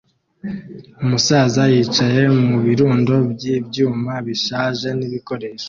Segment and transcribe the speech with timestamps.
[1.03, 5.59] Umusaza yicaye mu birundo by'ibyuma bishaje n'ibikoresho